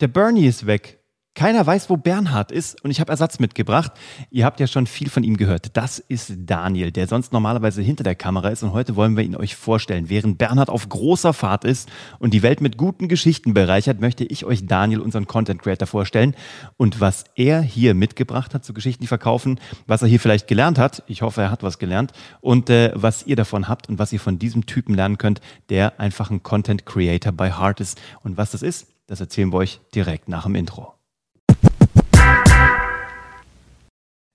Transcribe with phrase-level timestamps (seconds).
[0.00, 0.96] Der Bernie ist weg.
[1.34, 3.92] Keiner weiß, wo Bernhard ist und ich habe Ersatz mitgebracht.
[4.30, 5.76] Ihr habt ja schon viel von ihm gehört.
[5.76, 9.36] Das ist Daniel, der sonst normalerweise hinter der Kamera ist und heute wollen wir ihn
[9.36, 10.08] euch vorstellen.
[10.08, 14.46] Während Bernhard auf großer Fahrt ist und die Welt mit guten Geschichten bereichert, möchte ich
[14.46, 16.34] euch Daniel, unseren Content Creator, vorstellen
[16.78, 20.78] und was er hier mitgebracht hat zu Geschichten, die verkaufen, was er hier vielleicht gelernt
[20.78, 21.02] hat.
[21.08, 24.20] Ich hoffe, er hat was gelernt und äh, was ihr davon habt und was ihr
[24.20, 28.00] von diesem Typen lernen könnt, der einfach ein Content Creator by Heart ist.
[28.22, 30.94] Und was das ist, das erzählen wir euch direkt nach dem Intro.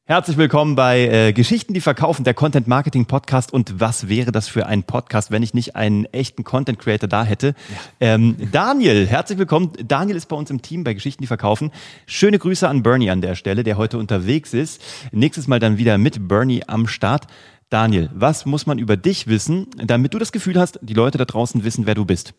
[0.07, 3.53] Herzlich willkommen bei äh, Geschichten, die verkaufen, der Content Marketing Podcast.
[3.53, 7.23] Und was wäre das für ein Podcast, wenn ich nicht einen echten Content Creator da
[7.23, 7.55] hätte?
[8.01, 8.13] Ja.
[8.15, 9.71] Ähm, Daniel, herzlich willkommen.
[9.81, 11.71] Daniel ist bei uns im Team bei Geschichten, die verkaufen.
[12.05, 14.83] Schöne Grüße an Bernie an der Stelle, der heute unterwegs ist.
[15.11, 17.27] Nächstes Mal dann wieder mit Bernie am Start.
[17.69, 21.25] Daniel, was muss man über dich wissen, damit du das Gefühl hast, die Leute da
[21.25, 22.35] draußen wissen, wer du bist?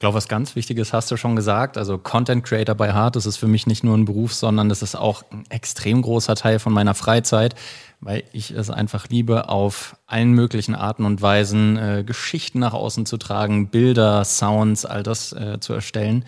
[0.00, 1.76] Ich glaube, was ganz Wichtiges hast du schon gesagt.
[1.76, 4.80] Also Content Creator by Heart, das ist für mich nicht nur ein Beruf, sondern das
[4.80, 7.54] ist auch ein extrem großer Teil von meiner Freizeit,
[8.00, 13.04] weil ich es einfach liebe, auf allen möglichen Arten und Weisen äh, Geschichten nach außen
[13.04, 16.24] zu tragen, Bilder, Sounds, all das äh, zu erstellen.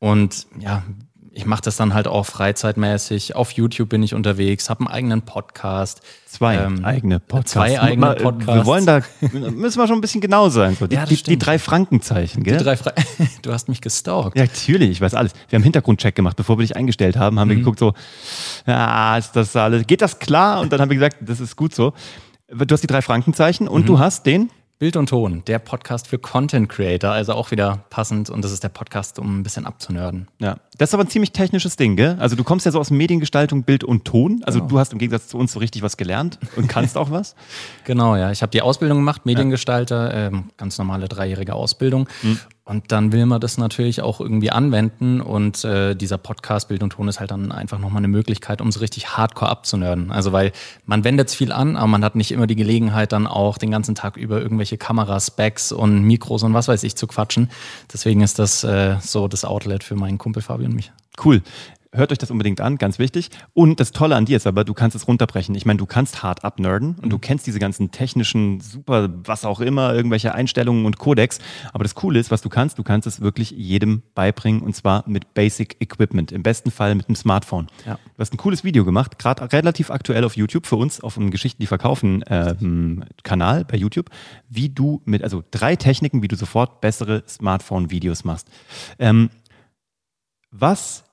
[0.00, 0.82] Und ja,
[1.34, 3.34] ich mache das dann halt auch freizeitmäßig.
[3.36, 6.02] Auf YouTube bin ich unterwegs, habe einen eigenen Podcast.
[6.26, 7.52] Zwei ähm, eigene Podcasts.
[7.52, 8.54] Zwei eigene Podcasts.
[8.54, 10.76] Wir wollen da, müssen wir schon ein bisschen genau sein.
[10.78, 10.86] So.
[10.86, 12.58] Die, ja, die, die, drei Frankenzeichen, gell?
[12.58, 12.92] Die drei Fra
[13.42, 14.36] du hast mich gestalkt.
[14.36, 15.32] Ja, natürlich, ich weiß alles.
[15.48, 17.52] Wir haben Hintergrundcheck gemacht, bevor wir dich eingestellt haben, haben mhm.
[17.52, 17.94] wir geguckt so,
[18.66, 20.60] ja, ist das alles, geht das klar?
[20.60, 21.94] Und dann haben wir gesagt, das ist gut so.
[22.48, 23.86] Du hast die drei Frankenzeichen und mhm.
[23.86, 24.50] du hast den?
[24.82, 28.64] Bild und Ton, der Podcast für Content Creator, also auch wieder passend und das ist
[28.64, 30.26] der Podcast, um ein bisschen abzunörden.
[30.40, 32.16] Ja, das ist aber ein ziemlich technisches Ding, gell?
[32.18, 34.70] Also du kommst ja so aus Mediengestaltung, Bild und Ton, also genau.
[34.70, 37.36] du hast im Gegensatz zu uns so richtig was gelernt und kannst auch was.
[37.84, 40.26] Genau, ja, ich habe die Ausbildung gemacht, Mediengestalter, ja.
[40.26, 42.40] ähm, ganz normale dreijährige Ausbildung mhm.
[42.64, 46.90] Und dann will man das natürlich auch irgendwie anwenden und äh, dieser Podcast Bild und
[46.90, 50.12] Ton ist halt dann einfach nochmal eine Möglichkeit, um es richtig hardcore abzunörden.
[50.12, 50.52] Also weil
[50.86, 53.72] man wendet es viel an, aber man hat nicht immer die Gelegenheit, dann auch den
[53.72, 57.50] ganzen Tag über irgendwelche Kameraspecs und Mikros und was weiß ich zu quatschen.
[57.92, 60.92] Deswegen ist das äh, so das Outlet für meinen Kumpel Fabi und mich.
[61.22, 61.42] Cool
[61.92, 63.28] hört euch das unbedingt an, ganz wichtig.
[63.52, 65.54] Und das Tolle an dir ist aber, du kannst es runterbrechen.
[65.54, 67.10] Ich meine, du kannst hart abnerden und mhm.
[67.10, 71.38] du kennst diese ganzen technischen, super, was auch immer, irgendwelche Einstellungen und Codex.
[71.72, 75.04] Aber das Coole ist, was du kannst, du kannst es wirklich jedem beibringen und zwar
[75.06, 76.32] mit Basic Equipment.
[76.32, 77.68] Im besten Fall mit einem Smartphone.
[77.86, 77.94] Ja.
[77.94, 81.30] Du hast ein cooles Video gemacht, gerade relativ aktuell auf YouTube für uns, auf dem
[81.30, 84.08] Geschichten, die verkaufen ähm, Kanal bei YouTube,
[84.48, 88.48] wie du mit, also drei Techniken, wie du sofort bessere Smartphone-Videos machst.
[88.98, 89.28] Ähm,
[90.50, 91.04] was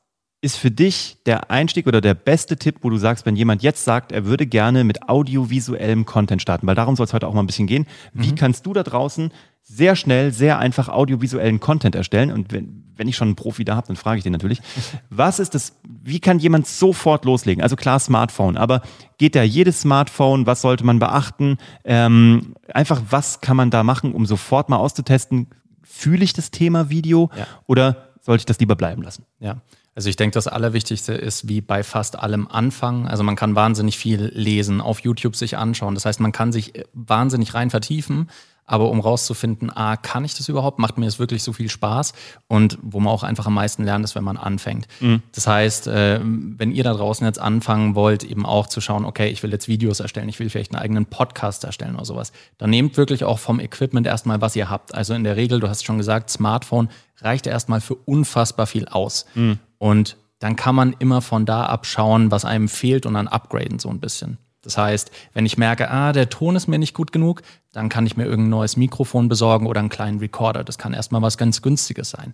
[0.41, 3.83] ist für dich der Einstieg oder der beste Tipp, wo du sagst, wenn jemand jetzt
[3.83, 7.43] sagt, er würde gerne mit audiovisuellem Content starten, weil darum soll es heute auch mal
[7.43, 7.85] ein bisschen gehen.
[8.13, 8.35] Wie mhm.
[8.35, 9.31] kannst du da draußen
[9.63, 12.31] sehr schnell, sehr einfach audiovisuellen Content erstellen?
[12.31, 14.61] Und wenn, wenn ich schon einen Profi da habe, dann frage ich den natürlich.
[15.09, 17.61] Was ist das, wie kann jemand sofort loslegen?
[17.61, 18.81] Also klar, Smartphone, aber
[19.17, 20.45] geht da jedes Smartphone?
[20.45, 21.57] Was sollte man beachten?
[21.83, 25.47] Ähm, einfach, was kann man da machen, um sofort mal auszutesten?
[25.83, 27.45] Fühle ich das Thema Video ja.
[27.67, 29.25] oder sollte ich das lieber bleiben lassen?
[29.39, 29.57] Ja.
[29.99, 33.05] Also ich denke, das Allerwichtigste ist wie bei fast allem Anfang.
[33.05, 35.93] Also man kann wahnsinnig viel lesen, auf YouTube sich anschauen.
[35.93, 38.29] Das heißt, man kann sich äh, wahnsinnig rein vertiefen.
[38.65, 40.79] Aber um rauszufinden, ah, kann ich das überhaupt?
[40.79, 42.13] Macht mir das wirklich so viel Spaß?
[42.47, 44.87] Und wo man auch einfach am meisten lernt, ist, wenn man anfängt.
[45.01, 45.21] Mhm.
[45.35, 49.27] Das heißt, äh, wenn ihr da draußen jetzt anfangen wollt, eben auch zu schauen, okay,
[49.27, 52.69] ich will jetzt Videos erstellen, ich will vielleicht einen eigenen Podcast erstellen oder sowas, dann
[52.69, 54.95] nehmt wirklich auch vom Equipment erstmal, was ihr habt.
[54.95, 59.25] Also in der Regel, du hast schon gesagt, Smartphone reicht erstmal für unfassbar viel aus.
[59.35, 59.59] Mhm.
[59.79, 63.89] Und dann kann man immer von da abschauen, was einem fehlt und dann upgraden so
[63.89, 64.37] ein bisschen.
[64.61, 67.41] Das heißt, wenn ich merke, ah, der Ton ist mir nicht gut genug,
[67.71, 70.63] dann kann ich mir irgendein neues Mikrofon besorgen oder einen kleinen Recorder.
[70.63, 72.33] Das kann erstmal was ganz Günstiges sein.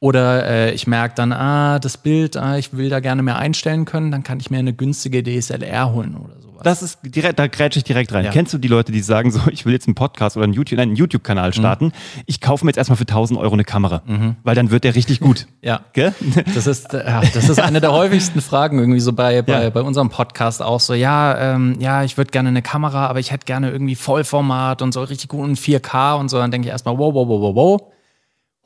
[0.00, 3.84] Oder äh, ich merke dann, ah, das Bild, ah, ich will da gerne mehr einstellen
[3.84, 6.60] können, dann kann ich mir eine günstige DSLR holen oder sowas.
[6.62, 8.24] Das ist direkt, da grätsche ich direkt rein.
[8.24, 8.30] Ja.
[8.30, 10.78] Kennst du die Leute, die sagen so, ich will jetzt einen Podcast oder einen YouTube,
[10.78, 11.92] einen YouTube-Kanal starten, mhm.
[12.26, 14.36] ich kaufe mir jetzt erstmal für 1000 Euro eine Kamera, mhm.
[14.44, 15.48] weil dann wird der richtig gut.
[15.62, 15.80] ja.
[15.92, 16.14] Gell?
[16.54, 19.70] Das ist, äh, ja, das ist eine der häufigsten Fragen irgendwie so bei, bei, ja.
[19.70, 23.32] bei unserem Podcast auch so, ja, ähm, ja, ich würde gerne eine Kamera, aber ich
[23.32, 26.38] hätte gerne irgendwie Vollformat und so richtig gut und 4K und so.
[26.38, 27.92] Dann denke ich erstmal, wow, wow, wow, wow, wow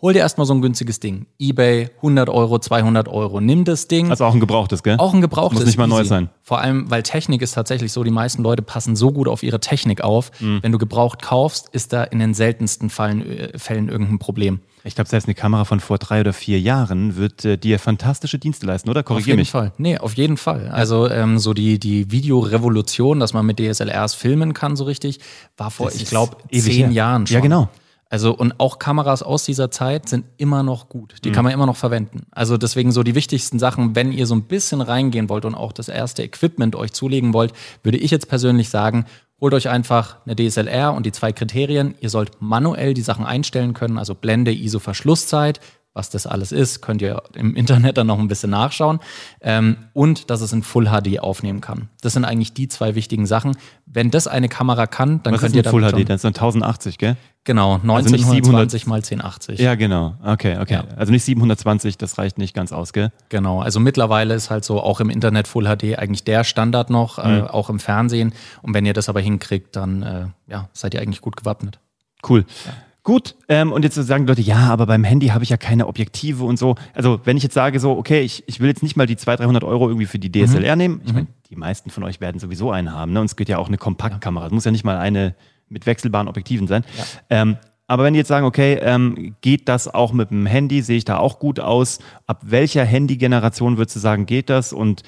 [0.03, 1.27] hol dir erstmal so ein günstiges Ding.
[1.39, 3.41] Ebay, 100 Euro, 200 Euro.
[3.41, 4.11] Nimm das Ding.
[4.11, 4.97] Also auch ein gebrauchtes, gell?
[4.99, 5.61] Auch ein gebrauchtes.
[5.61, 5.95] Muss nicht mal easy.
[5.95, 6.29] neu sein.
[6.43, 9.61] Vor allem, weil Technik ist tatsächlich so, die meisten Leute passen so gut auf ihre
[9.61, 10.33] Technik auf.
[10.41, 10.59] Mhm.
[10.63, 14.61] Wenn du gebraucht kaufst, ist da in den seltensten Fällen, äh, Fällen irgendein Problem.
[14.85, 18.41] Ich glaube, selbst eine Kamera von vor drei oder vier Jahren wird äh, dir fantastische
[18.41, 19.05] Dienste leisten, oder?
[19.05, 19.55] Korrigier mich.
[19.55, 19.73] Auf jeden Fall.
[19.79, 20.69] Nee, auf jeden Fall.
[20.71, 25.21] Also ähm, so die, die Videorevolution, dass man mit DSLRs filmen kann so richtig,
[25.57, 26.91] war vor, ich glaube, zehn her.
[26.91, 27.35] Jahren schon.
[27.35, 27.69] Ja, genau.
[28.13, 31.15] Also und auch Kameras aus dieser Zeit sind immer noch gut.
[31.25, 31.33] Die mhm.
[31.33, 32.27] kann man immer noch verwenden.
[32.31, 35.73] Also deswegen so die wichtigsten Sachen, wenn ihr so ein bisschen reingehen wollt und auch
[35.73, 39.07] das erste Equipment euch zulegen wollt, würde ich jetzt persönlich sagen,
[39.41, 41.95] holt euch einfach eine DSLR und die zwei Kriterien.
[42.01, 45.61] Ihr sollt manuell die Sachen einstellen können, also Blende, ISO, Verschlusszeit,
[45.95, 49.01] was das alles ist, könnt ihr im Internet dann noch ein bisschen nachschauen.
[49.41, 51.89] Ähm, und dass es in Full HD aufnehmen kann.
[52.01, 53.57] Das sind eigentlich die zwei wichtigen Sachen.
[53.85, 56.35] Wenn das eine Kamera kann, dann was könnt ist ihr Full HD, das ist dann
[56.35, 57.17] 1080, gell?
[57.45, 59.59] Genau, 1920 also mal 1080.
[59.59, 60.15] Ja, genau.
[60.25, 60.75] Okay, okay.
[60.75, 60.85] Ja.
[60.97, 63.11] Also nicht 720, das reicht nicht ganz aus, gell?
[63.29, 63.61] Genau.
[63.61, 67.27] Also mittlerweile ist halt so auch im Internet Full HD eigentlich der Standard noch, äh,
[67.27, 67.45] mhm.
[67.45, 68.33] äh, auch im Fernsehen.
[68.63, 71.81] Und wenn ihr das aber hinkriegt, dann äh, ja, seid ihr eigentlich gut gewappnet.
[72.27, 72.47] Cool.
[72.65, 72.73] Ja.
[73.05, 76.45] Gut, ähm, und jetzt sagen Leute, ja, aber beim Handy habe ich ja keine Objektive
[76.45, 76.77] und so.
[76.95, 79.41] Also wenn ich jetzt sage so, okay, ich, ich will jetzt nicht mal die 200,
[79.41, 80.79] 300 Euro irgendwie für die DSLR mhm.
[80.79, 81.01] nehmen.
[81.05, 81.15] Ich mhm.
[81.15, 83.13] meine, die meisten von euch werden sowieso einen haben.
[83.13, 83.19] Ne?
[83.19, 84.47] Und es geht ja auch eine Kompaktkamera.
[84.47, 85.35] Es muss ja nicht mal eine
[85.69, 86.85] mit wechselbaren Objektiven sein.
[86.97, 87.05] Ja.
[87.43, 87.57] Ähm,
[87.89, 91.05] aber wenn die jetzt sagen, okay, ähm, geht das auch mit dem Handy, sehe ich
[91.05, 91.99] da auch gut aus?
[92.27, 94.73] Ab welcher Handy-Generation würdest du sagen, geht das?
[94.73, 95.03] Und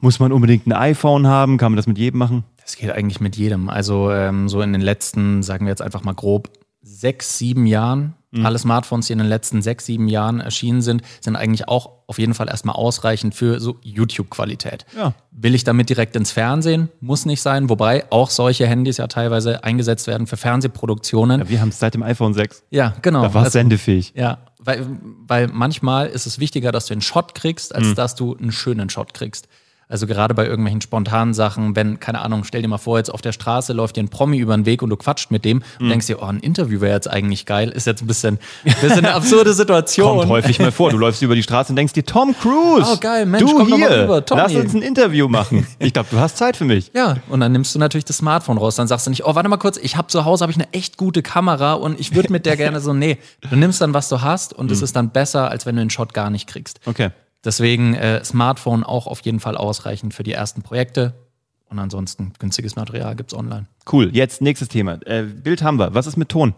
[0.00, 1.56] muss man unbedingt ein iPhone haben?
[1.56, 2.44] Kann man das mit jedem machen?
[2.62, 3.70] Das geht eigentlich mit jedem.
[3.70, 6.50] Also ähm, so in den letzten, sagen wir jetzt einfach mal grob,
[6.80, 8.46] sechs, sieben Jahren, mhm.
[8.46, 12.18] alle Smartphones, die in den letzten sechs, sieben Jahren erschienen sind, sind eigentlich auch auf
[12.18, 14.86] jeden Fall erstmal ausreichend für so YouTube-Qualität.
[14.96, 15.14] Ja.
[15.30, 16.88] Will ich damit direkt ins Fernsehen?
[17.00, 21.40] Muss nicht sein, wobei auch solche Handys ja teilweise eingesetzt werden für Fernsehproduktionen.
[21.40, 22.64] Ja, wir haben es seit dem iPhone 6.
[22.70, 23.22] Ja, genau.
[23.22, 24.12] Da war es also, sendefähig.
[24.16, 24.86] Ja, weil,
[25.26, 27.94] weil manchmal ist es wichtiger, dass du einen Shot kriegst, als mhm.
[27.94, 29.48] dass du einen schönen Shot kriegst.
[29.90, 33.22] Also gerade bei irgendwelchen spontanen Sachen, wenn, keine Ahnung, stell dir mal vor, jetzt auf
[33.22, 35.86] der Straße läuft dir ein Promi über den Weg und du quatscht mit dem und
[35.86, 35.90] mhm.
[35.90, 39.14] denkst dir, oh, ein Interview wäre jetzt eigentlich geil, ist jetzt ein bisschen, bisschen eine
[39.14, 40.18] absurde Situation.
[40.18, 42.98] Kommt häufig mal vor, du läufst über die Straße und denkst dir, Tom Cruise, oh
[43.00, 45.66] geil, Mensch, du komm hier, rüber, lass uns ein Interview machen.
[45.80, 46.90] Ich glaube, du hast Zeit für mich.
[46.94, 49.48] Ja, und dann nimmst du natürlich das Smartphone raus, dann sagst du nicht, oh, warte
[49.48, 52.32] mal kurz, ich habe zu Hause habe ich eine echt gute Kamera und ich würde
[52.32, 53.18] mit der gerne so, nee,
[53.48, 54.84] du nimmst dann, was du hast und es mhm.
[54.84, 56.80] ist dann besser, als wenn du den Shot gar nicht kriegst.
[56.84, 57.10] Okay.
[57.44, 61.14] Deswegen äh, Smartphone auch auf jeden Fall ausreichend für die ersten Projekte.
[61.70, 63.66] Und ansonsten günstiges Material gibt es online.
[63.90, 64.10] Cool.
[64.14, 64.98] Jetzt nächstes Thema.
[65.04, 65.94] Äh, Bild haben wir.
[65.94, 66.54] Was ist mit Ton?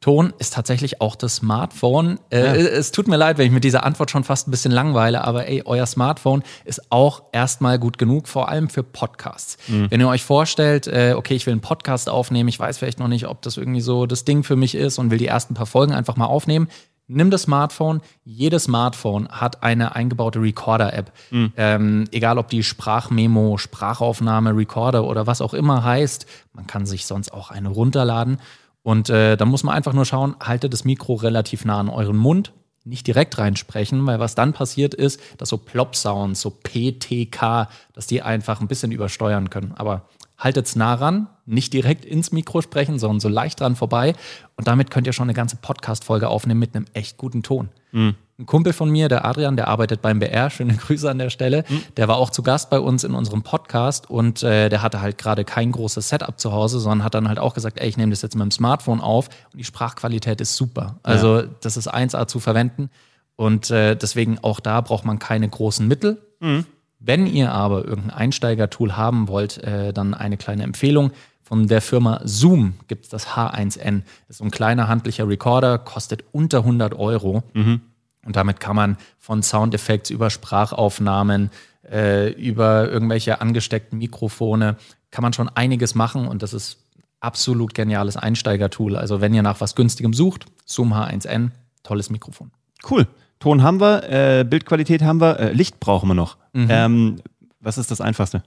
[0.00, 2.18] Ton ist tatsächlich auch das Smartphone.
[2.30, 2.54] Äh, ja.
[2.54, 5.46] Es tut mir leid, wenn ich mit dieser Antwort schon fast ein bisschen langweile, aber
[5.46, 9.58] ey, euer Smartphone ist auch erstmal gut genug, vor allem für Podcasts.
[9.68, 9.90] Mhm.
[9.90, 13.08] Wenn ihr euch vorstellt, äh, okay, ich will einen Podcast aufnehmen, ich weiß vielleicht noch
[13.08, 15.66] nicht, ob das irgendwie so das Ding für mich ist und will die ersten paar
[15.66, 16.68] Folgen einfach mal aufnehmen,
[17.10, 18.00] nimm das Smartphone.
[18.24, 21.12] Jedes Smartphone hat eine eingebaute Recorder-App.
[21.30, 21.52] Mhm.
[21.56, 26.26] Ähm, egal ob die Sprachmemo, Sprachaufnahme, Recorder oder was auch immer heißt.
[26.52, 28.38] Man kann sich sonst auch eine runterladen.
[28.82, 32.16] Und äh, da muss man einfach nur schauen, haltet das Mikro relativ nah an euren
[32.16, 32.52] Mund.
[32.84, 38.22] Nicht direkt reinsprechen, weil was dann passiert ist, dass so Plop-Sounds, so PTK, dass die
[38.22, 39.74] einfach ein bisschen übersteuern können.
[39.76, 40.08] Aber
[40.38, 44.14] haltet es nah ran, nicht direkt ins Mikro sprechen, sondern so leicht dran vorbei.
[44.56, 47.68] Und damit könnt ihr schon eine ganze Podcast-Folge aufnehmen mit einem echt guten Ton.
[47.92, 48.14] Mhm.
[48.38, 51.64] Ein Kumpel von mir, der Adrian, der arbeitet beim BR, schöne Grüße an der Stelle,
[51.68, 51.82] mhm.
[51.96, 55.18] der war auch zu Gast bei uns in unserem Podcast und äh, der hatte halt
[55.18, 58.10] gerade kein großes Setup zu Hause, sondern hat dann halt auch gesagt, ey, ich nehme
[58.10, 60.98] das jetzt mit dem Smartphone auf und die Sprachqualität ist super.
[61.02, 61.46] Also ja.
[61.60, 62.88] das ist 1A zu verwenden
[63.36, 66.22] und äh, deswegen auch da braucht man keine großen Mittel.
[66.40, 66.64] Mhm.
[67.00, 71.12] Wenn ihr aber irgendein Einsteigertool haben wollt, äh, dann eine kleine Empfehlung.
[71.42, 74.02] Von der Firma Zoom gibt es das H1N.
[74.28, 77.42] Das ist so ein kleiner handlicher Recorder, kostet unter 100 Euro.
[77.54, 77.80] Mhm.
[78.24, 81.50] Und damit kann man von Soundeffekts über Sprachaufnahmen,
[81.90, 84.76] äh, über irgendwelche angesteckten Mikrofone,
[85.10, 86.28] kann man schon einiges machen.
[86.28, 86.84] Und das ist
[87.20, 88.94] absolut geniales Einsteigertool.
[88.96, 91.50] Also wenn ihr nach was günstigem sucht, Zoom H1N,
[91.82, 92.50] tolles Mikrofon.
[92.88, 93.06] Cool.
[93.40, 96.36] Ton haben wir, äh, Bildqualität haben wir, äh, Licht brauchen wir noch.
[96.52, 96.68] Mhm.
[96.70, 97.16] Ähm,
[97.58, 98.42] was ist das Einfachste?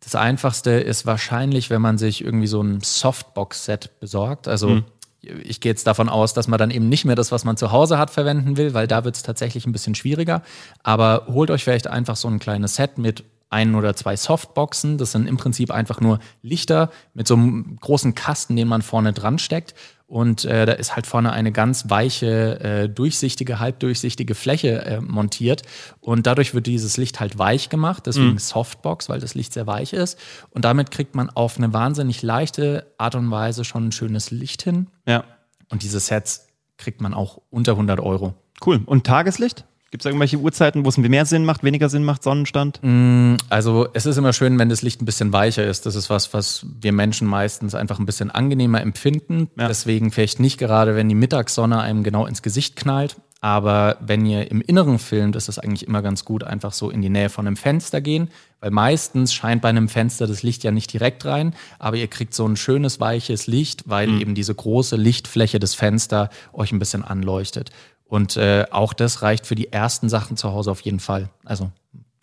[0.00, 4.46] Das Einfachste ist wahrscheinlich, wenn man sich irgendwie so ein Softbox-Set besorgt.
[4.46, 4.84] Also mhm.
[5.22, 7.72] ich gehe jetzt davon aus, dass man dann eben nicht mehr das, was man zu
[7.72, 10.42] Hause hat, verwenden will, weil da wird es tatsächlich ein bisschen schwieriger.
[10.82, 14.98] Aber holt euch vielleicht einfach so ein kleines Set mit ein oder zwei Softboxen.
[14.98, 19.12] Das sind im Prinzip einfach nur Lichter mit so einem großen Kasten, den man vorne
[19.12, 19.74] dran steckt.
[20.08, 25.62] Und äh, da ist halt vorne eine ganz weiche, äh, durchsichtige, halbdurchsichtige Fläche äh, montiert.
[26.00, 28.38] Und dadurch wird dieses Licht halt weich gemacht, deswegen mhm.
[28.38, 30.18] Softbox, weil das Licht sehr weich ist.
[30.48, 34.62] Und damit kriegt man auf eine wahnsinnig leichte Art und Weise schon ein schönes Licht
[34.62, 34.86] hin.
[35.06, 35.24] Ja.
[35.68, 36.46] Und diese Sets
[36.78, 38.32] kriegt man auch unter 100 Euro.
[38.64, 38.80] Cool.
[38.86, 39.66] Und Tageslicht?
[39.90, 42.78] Gibt es irgendwelche Uhrzeiten, wo es mehr Sinn macht, weniger Sinn macht, Sonnenstand?
[42.82, 45.86] Mm, also es ist immer schön, wenn das Licht ein bisschen weicher ist.
[45.86, 49.48] Das ist was, was wir Menschen meistens einfach ein bisschen angenehmer empfinden.
[49.56, 49.66] Ja.
[49.66, 53.16] Deswegen vielleicht nicht gerade, wenn die Mittagssonne einem genau ins Gesicht knallt.
[53.40, 57.02] Aber wenn ihr im Inneren filmt, ist es eigentlich immer ganz gut, einfach so in
[57.02, 58.30] die Nähe von einem Fenster gehen,
[58.60, 62.34] weil meistens scheint bei einem Fenster das Licht ja nicht direkt rein, aber ihr kriegt
[62.34, 64.20] so ein schönes weiches Licht, weil mhm.
[64.20, 67.70] eben diese große Lichtfläche des Fensters euch ein bisschen anleuchtet.
[68.08, 71.28] Und äh, auch das reicht für die ersten Sachen zu Hause auf jeden Fall.
[71.44, 71.70] Also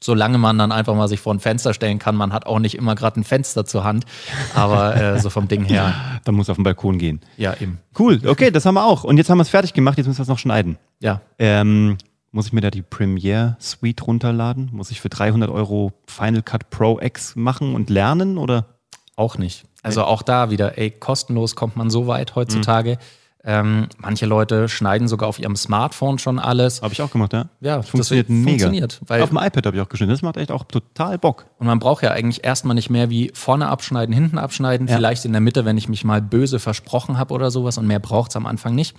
[0.01, 2.15] solange man dann einfach mal sich vor ein Fenster stellen kann.
[2.15, 4.05] Man hat auch nicht immer gerade ein Fenster zur Hand,
[4.53, 5.93] aber äh, so vom Ding her.
[6.23, 7.21] Dann muss auf den Balkon gehen.
[7.37, 7.79] Ja, eben.
[7.97, 9.03] Cool, okay, das haben wir auch.
[9.03, 10.77] Und jetzt haben wir es fertig gemacht, jetzt müssen wir es noch schneiden.
[10.99, 11.21] Ja.
[11.39, 11.97] Ähm,
[12.31, 14.69] muss ich mir da die Premiere Suite runterladen?
[14.73, 18.65] Muss ich für 300 Euro Final Cut Pro X machen und lernen oder?
[19.15, 19.63] Auch nicht.
[19.81, 22.91] Also auch da wieder, ey, kostenlos kommt man so weit heutzutage.
[22.91, 26.81] Mhm ähm, manche Leute schneiden sogar auf ihrem Smartphone schon alles.
[26.81, 27.45] Habe ich auch gemacht, ja.
[27.61, 28.49] Ja, funktioniert mega.
[28.49, 30.11] Funktioniert, weil auf dem iPad habe ich auch geschnitten.
[30.11, 31.45] Das macht echt auch total Bock.
[31.59, 34.95] Und man braucht ja eigentlich erstmal nicht mehr wie vorne abschneiden, hinten abschneiden, ja.
[34.95, 37.99] vielleicht in der Mitte, wenn ich mich mal böse versprochen habe oder sowas und mehr
[37.99, 38.97] braucht es am Anfang nicht.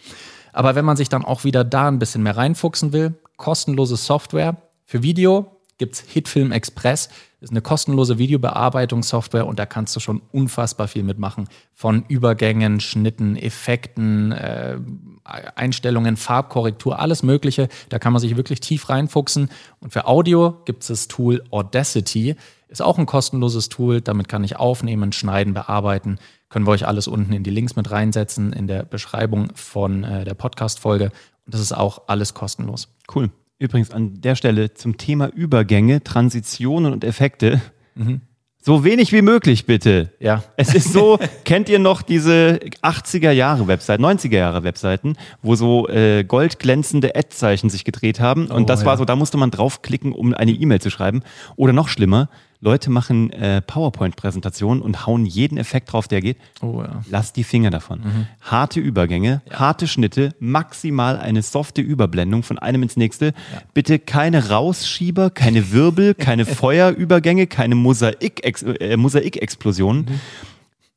[0.53, 4.57] Aber wenn man sich dann auch wieder da ein bisschen mehr reinfuchsen will, kostenlose Software
[4.85, 7.09] für Video gibt es Hitfilm Express.
[7.41, 11.49] Das ist eine kostenlose Videobearbeitungssoftware und da kannst du schon unfassbar viel mitmachen.
[11.75, 14.79] Von Übergängen, Schnitten, Effekten, äh,
[15.25, 17.69] Einstellungen, Farbkorrektur, alles Mögliche.
[17.89, 19.51] Da kann man sich wirklich tief reinfuchsen.
[19.81, 22.37] Und für Audio gibt es das Tool Audacity.
[22.69, 24.01] Ist auch ein kostenloses Tool.
[24.01, 26.19] Damit kann ich aufnehmen, schneiden, bearbeiten.
[26.49, 30.25] Können wir euch alles unten in die Links mit reinsetzen in der Beschreibung von äh,
[30.25, 31.07] der Podcast-Folge.
[31.45, 32.89] Und das ist auch alles kostenlos.
[33.15, 33.31] Cool.
[33.59, 37.61] Übrigens an der Stelle zum Thema Übergänge, Transitionen und Effekte.
[37.95, 38.21] Mhm.
[38.67, 40.13] So wenig wie möglich, bitte.
[40.19, 40.43] Ja.
[40.57, 45.89] Es ist so, kennt ihr noch diese 80er Jahre Webseiten, 90er Jahre Webseiten, wo so
[45.89, 48.49] äh, goldglänzende Ad-Zeichen sich gedreht haben?
[48.49, 48.97] Und oh, das war ja.
[48.99, 51.23] so, da musste man draufklicken, um eine E-Mail zu schreiben.
[51.55, 52.29] Oder noch schlimmer,
[52.61, 56.39] Leute machen äh, PowerPoint-Präsentationen und hauen jeden Effekt drauf, der geht.
[56.63, 57.03] Oh, ja.
[57.11, 58.01] Lass die Finger davon.
[58.01, 58.27] Mhm.
[58.41, 59.59] Harte Übergänge, ja.
[59.59, 63.27] harte Schnitte, maximal eine softe Überblendung von einem ins nächste.
[63.27, 63.63] Ja.
[63.75, 68.97] Bitte keine Rausschieber, keine Wirbel, keine Feuerübergänge, keine Mosaik-Explosionen.
[68.97, 70.21] Mosaik mhm.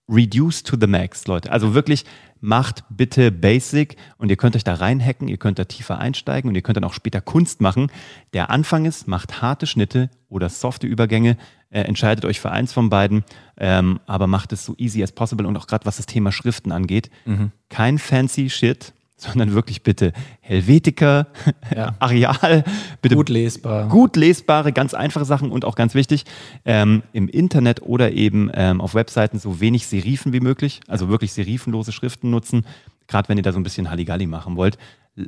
[0.09, 1.51] Reduce to the max, Leute.
[1.51, 2.05] Also wirklich
[2.41, 6.55] macht bitte Basic und ihr könnt euch da reinhacken, ihr könnt da tiefer einsteigen und
[6.55, 7.91] ihr könnt dann auch später Kunst machen.
[8.33, 11.37] Der Anfang ist, macht harte Schnitte oder softe Übergänge,
[11.69, 13.23] äh, entscheidet euch für eins von beiden,
[13.57, 16.71] ähm, aber macht es so easy as possible und auch gerade was das Thema Schriften
[16.71, 17.09] angeht.
[17.25, 17.51] Mhm.
[17.69, 18.93] Kein fancy Shit,
[19.33, 21.27] sondern wirklich bitte Helvetica,
[21.75, 21.95] ja.
[21.99, 22.63] Areal,
[23.01, 23.89] bitte gut lesbar.
[23.89, 26.23] Gut lesbare, ganz einfache Sachen und auch ganz wichtig,
[26.65, 31.33] ähm, im Internet oder eben ähm, auf Webseiten so wenig Serifen wie möglich, also wirklich
[31.33, 32.65] serifenlose Schriften nutzen,
[33.07, 34.77] gerade wenn ihr da so ein bisschen Halligalli machen wollt.
[35.17, 35.23] Äh,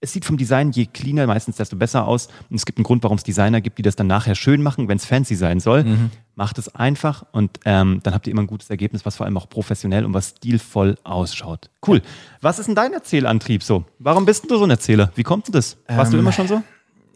[0.00, 2.28] es sieht vom Design je cleaner meistens, desto besser aus.
[2.48, 4.88] Und es gibt einen Grund, warum es Designer gibt, die das dann nachher schön machen,
[4.88, 5.84] wenn es fancy sein soll.
[5.84, 6.10] Mhm.
[6.36, 9.36] Macht es einfach und ähm, dann habt ihr immer ein gutes Ergebnis, was vor allem
[9.36, 11.68] auch professionell und was stilvoll ausschaut.
[11.86, 11.98] Cool.
[11.98, 12.02] Ja.
[12.40, 13.84] Was ist denn dein Erzählantrieb so?
[13.98, 15.12] Warum bist du so ein Erzähler?
[15.16, 15.76] Wie kommt denn das?
[15.86, 16.62] Warst ähm, du immer schon so?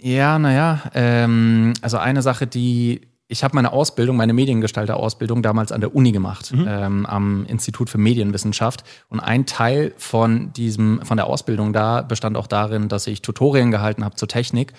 [0.00, 0.82] Ja, naja.
[0.92, 3.00] Ähm, also eine Sache, die
[3.34, 6.66] ich habe meine Ausbildung, meine Mediengestalter-Ausbildung damals an der Uni gemacht, mhm.
[6.68, 8.84] ähm, am Institut für Medienwissenschaft.
[9.08, 13.72] Und ein Teil von diesem, von der Ausbildung da bestand auch darin, dass ich Tutorien
[13.72, 14.72] gehalten habe zur Technik.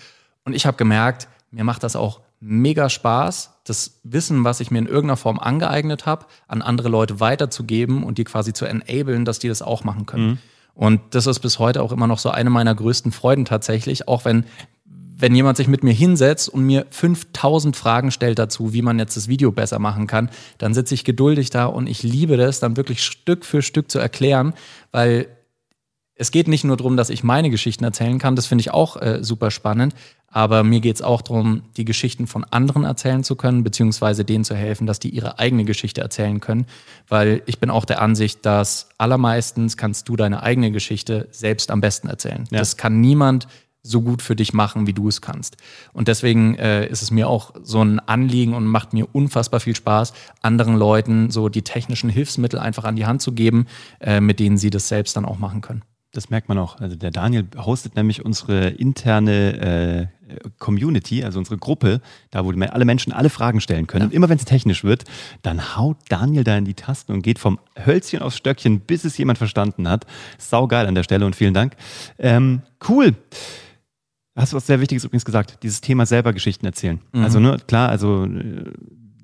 [0.46, 4.80] Und ich habe gemerkt, mir macht das auch mega Spaß, das Wissen, was ich mir
[4.80, 9.40] in irgendeiner Form angeeignet habe, an andere Leute weiterzugeben und die quasi zu enablen, dass
[9.40, 10.28] die das auch machen können.
[10.28, 10.38] Mhm.
[10.76, 14.24] Und das ist bis heute auch immer noch so eine meiner größten Freuden tatsächlich, auch
[14.24, 14.46] wenn
[15.18, 19.16] wenn jemand sich mit mir hinsetzt und mir 5000 Fragen stellt dazu, wie man jetzt
[19.16, 22.78] das Video besser machen kann, dann sitze ich geduldig da und ich liebe das, dann
[22.78, 24.54] wirklich Stück für Stück zu erklären,
[24.92, 25.28] weil
[26.18, 29.02] es geht nicht nur darum, dass ich meine Geschichten erzählen kann, das finde ich auch
[29.02, 29.94] äh, super spannend,
[30.28, 34.44] aber mir geht es auch darum, die Geschichten von anderen erzählen zu können, beziehungsweise denen
[34.44, 36.66] zu helfen, dass die ihre eigene Geschichte erzählen können,
[37.08, 41.80] weil ich bin auch der Ansicht, dass allermeistens kannst du deine eigene Geschichte selbst am
[41.80, 42.46] besten erzählen.
[42.52, 42.60] Ja.
[42.60, 43.48] Das kann niemand
[43.86, 45.58] so gut für dich machen, wie du es kannst.
[45.94, 49.76] Und deswegen äh, ist es mir auch so ein Anliegen und macht mir unfassbar viel
[49.76, 53.68] Spaß, anderen Leuten so die technischen Hilfsmittel einfach an die Hand zu geben,
[54.00, 55.84] äh, mit denen sie das selbst dann auch machen können.
[56.12, 56.80] Das merkt man auch.
[56.80, 62.02] Also der Daniel hostet nämlich unsere interne äh, Community, also unsere Gruppe,
[62.32, 64.04] da wo alle Menschen alle Fragen stellen können.
[64.04, 64.06] Ja.
[64.08, 65.04] Und immer wenn es technisch wird,
[65.42, 69.18] dann haut Daniel da in die Tasten und geht vom Hölzchen aufs Stöckchen, bis es
[69.18, 70.06] jemand verstanden hat.
[70.38, 71.76] Sau geil an der Stelle und vielen Dank.
[72.18, 73.14] Ähm, cool
[74.36, 77.00] hast du was sehr Wichtiges übrigens gesagt, dieses Thema selber Geschichten erzählen.
[77.14, 77.24] Mhm.
[77.24, 78.28] Also ne, klar, also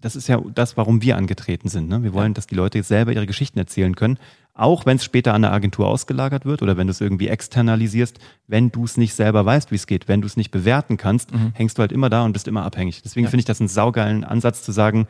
[0.01, 1.89] das ist ja das, warum wir angetreten sind.
[1.89, 2.03] Ne?
[2.03, 4.17] Wir wollen, dass die Leute selber ihre Geschichten erzählen können.
[4.53, 8.19] auch wenn es später an eine Agentur ausgelagert wird oder wenn du es irgendwie externalisierst,
[8.47, 11.33] wenn du es nicht selber weißt, wie es geht, wenn du es nicht bewerten kannst,
[11.33, 11.51] mhm.
[11.53, 13.01] hängst du halt immer da und bist immer abhängig.
[13.01, 13.29] Deswegen ja.
[13.29, 15.07] finde ich das einen saugeilen Ansatz zu sagen,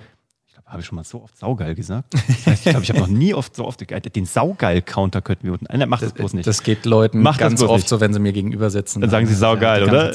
[0.72, 2.14] habe ich schon mal so oft saugeil gesagt?
[2.46, 5.66] ich glaube, ich habe noch nie oft so oft den Saugeil-Counter könnten wir unten.
[5.70, 6.48] Nein, mach das bloß nicht.
[6.48, 7.90] Das geht Leuten mach ganz oft nicht.
[7.90, 9.02] so, wenn sie mir gegenüber sitzen.
[9.02, 10.12] Dann sagen sie saugeil, oder?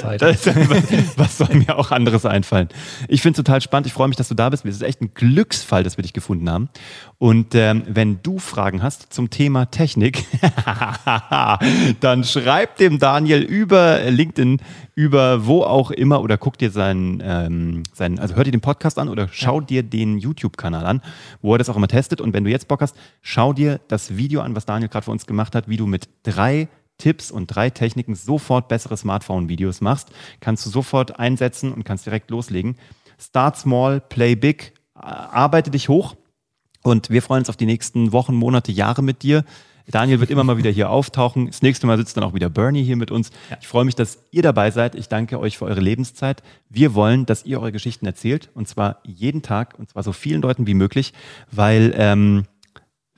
[1.16, 2.68] was soll mir auch anderes einfallen?
[3.08, 3.86] Ich finde es total spannend.
[3.86, 4.64] Ich freue mich, dass du da bist.
[4.64, 6.70] Es ist echt ein Glücksfall, dass wir dich gefunden haben.
[7.18, 10.24] Und ähm, wenn du Fragen hast zum Thema Technik,
[12.00, 14.60] dann schreib dem Daniel über LinkedIn,
[14.94, 18.98] über wo auch immer oder guck dir seinen, ähm, seinen also hör dir den Podcast
[18.98, 19.66] an oder schau ja.
[19.66, 21.02] dir den YouTube-Kanal an,
[21.42, 22.20] wo er das auch immer testet.
[22.20, 25.10] Und wenn du jetzt Bock hast, schau dir das Video an, was Daniel gerade für
[25.10, 30.10] uns gemacht hat, wie du mit drei Tipps und drei Techniken sofort bessere Smartphone-Videos machst.
[30.40, 32.76] Kannst du sofort einsetzen und kannst direkt loslegen.
[33.18, 36.16] Start small, play big, arbeite dich hoch
[36.82, 39.44] und wir freuen uns auf die nächsten Wochen, Monate, Jahre mit dir.
[39.88, 41.46] Daniel wird immer mal wieder hier auftauchen.
[41.46, 43.30] Das nächste Mal sitzt dann auch wieder Bernie hier mit uns.
[43.50, 43.58] Ja.
[43.60, 44.94] Ich freue mich, dass ihr dabei seid.
[44.94, 46.42] Ich danke euch für eure Lebenszeit.
[46.68, 50.42] Wir wollen, dass ihr eure Geschichten erzählt und zwar jeden Tag und zwar so vielen
[50.42, 51.12] Leuten wie möglich,
[51.50, 52.44] weil ähm,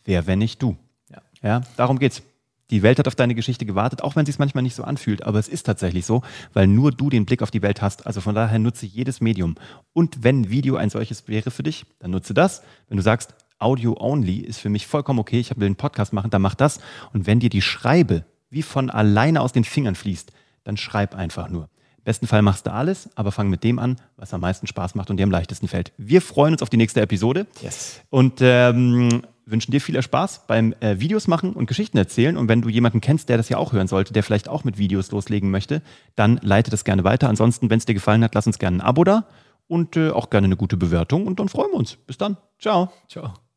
[0.05, 0.77] wer, wenn nicht du?
[1.11, 2.23] Ja, ja darum geht's.
[2.71, 5.23] Die Welt hat auf deine Geschichte gewartet, auch wenn sie es manchmal nicht so anfühlt,
[5.23, 6.23] aber es ist tatsächlich so,
[6.53, 8.07] weil nur du den Blick auf die Welt hast.
[8.07, 9.55] Also von daher nutze jedes Medium.
[9.95, 12.63] Und wenn Video ein solches wäre für dich, dann nutze das.
[12.89, 15.41] Wenn du sagst, Audio only ist für mich vollkommen okay.
[15.41, 16.81] Ich will einen Podcast machen, dann mach das.
[17.13, 20.33] Und wenn dir die Schreibe wie von alleine aus den Fingern fließt,
[20.65, 21.65] dann schreib einfach nur.
[21.99, 24.95] Im besten Fall machst du alles, aber fang mit dem an, was am meisten Spaß
[24.95, 25.93] macht und dir am leichtesten fällt.
[25.99, 28.01] Wir freuen uns auf die nächste Episode yes.
[28.09, 32.37] und ähm, wünschen dir viel Spaß beim äh, Videos machen und Geschichten erzählen.
[32.37, 34.79] Und wenn du jemanden kennst, der das ja auch hören sollte, der vielleicht auch mit
[34.79, 35.83] Videos loslegen möchte,
[36.17, 37.29] dann leite das gerne weiter.
[37.29, 39.27] Ansonsten, wenn es dir gefallen hat, lass uns gerne ein Abo da
[39.67, 41.97] und äh, auch gerne eine gute Bewertung und dann freuen wir uns.
[41.97, 42.37] Bis dann.
[42.59, 42.91] Ciao.
[43.09, 43.48] Ciao.